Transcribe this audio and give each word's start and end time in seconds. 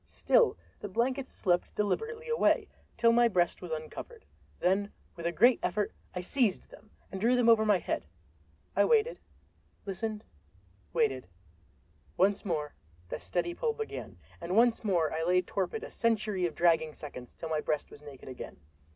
Still 0.03 0.57
the 0.79 0.89
blankets 0.89 1.31
slipped 1.31 1.75
deliberately 1.75 2.27
away, 2.27 2.67
till 2.97 3.11
my 3.11 3.27
breast 3.27 3.61
was 3.61 3.69
uncovered. 3.71 4.25
Then 4.59 4.91
with 5.15 5.27
a 5.27 5.31
great 5.31 5.59
effort 5.61 5.93
I 6.15 6.21
seized 6.21 6.71
them 6.71 6.89
and 7.11 7.21
drew 7.21 7.35
them 7.35 7.47
over 7.47 7.63
my 7.65 7.77
head. 7.77 8.07
I 8.75 8.83
waited, 8.83 9.19
listened, 9.85 10.25
waited. 10.91 11.27
Once 12.17 12.43
more 12.43 12.73
that 13.09 13.21
steady 13.21 13.53
pull 13.53 13.73
began, 13.73 14.17
and 14.41 14.55
once 14.57 14.83
more 14.83 15.13
I 15.13 15.21
lay 15.21 15.43
torpid 15.43 15.83
a 15.83 15.91
century 15.91 16.47
of 16.47 16.55
dragging 16.55 16.95
seconds 16.95 17.35
till 17.35 17.49
my 17.49 17.61
breast 17.61 17.91
was 17.91 18.01
naked 18.01 18.27
again. 18.27 18.57